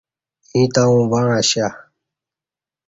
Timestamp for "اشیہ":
1.39-1.67